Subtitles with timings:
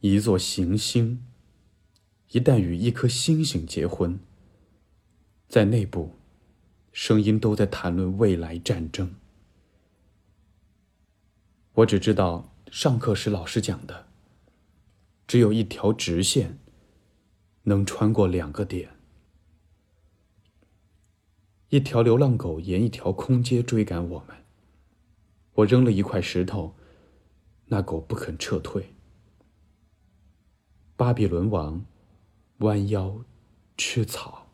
[0.00, 1.24] 一座行星
[2.30, 4.20] 一旦与一颗星星结婚，
[5.48, 6.12] 在内部，
[6.92, 9.16] 声音都在谈论未来战争。
[11.72, 14.06] 我只知道上课时老师讲的，
[15.26, 16.60] 只有一条直线
[17.64, 18.90] 能穿过两个点。
[21.70, 24.36] 一条流浪狗沿一条空街追赶我们。
[25.54, 26.76] 我扔了一块石头，
[27.66, 28.94] 那狗不肯撤退。
[30.98, 31.86] 巴比伦王
[32.58, 33.24] 弯腰
[33.76, 34.48] 吃草，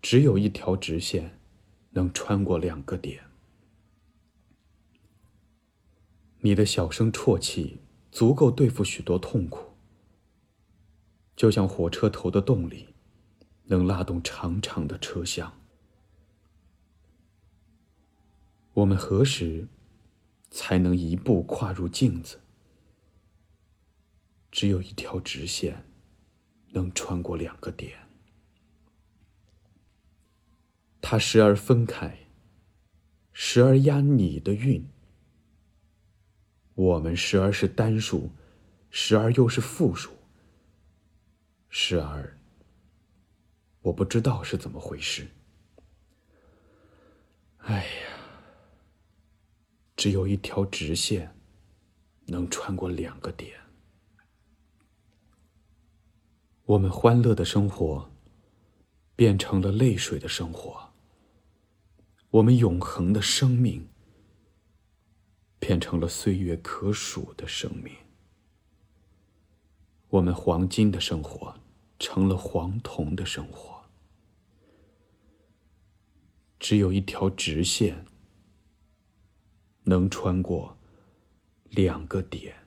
[0.00, 1.38] 只有一条直线
[1.90, 3.22] 能穿过两个点。
[6.40, 9.74] 你的小声啜泣足够对付许多痛苦，
[11.36, 12.88] 就像火车头的动力。
[13.66, 15.52] 能拉动长长的车厢。
[18.72, 19.68] 我们何时
[20.50, 22.40] 才能一步跨入镜子？
[24.54, 25.84] 只有一条直线
[26.68, 27.98] 能穿过两个点。
[31.02, 32.28] 它时而分开，
[33.32, 34.88] 时而押你的韵。
[36.74, 38.30] 我们时而是单数，
[38.90, 40.12] 时而又是复数，
[41.68, 42.38] 时而……
[43.80, 45.26] 我不知道是怎么回事。
[47.58, 48.18] 哎呀，
[49.96, 51.36] 只有一条直线
[52.26, 53.58] 能穿过两个点。
[56.66, 58.10] 我们欢乐的生活
[59.14, 60.94] 变成了泪水的生活。
[62.30, 63.86] 我们永恒的生命
[65.58, 67.92] 变成了岁月可数的生命。
[70.08, 71.54] 我们黄金的生活
[71.98, 73.84] 成了黄铜的生活。
[76.58, 78.06] 只有一条直线
[79.82, 80.78] 能穿过
[81.68, 82.63] 两个点。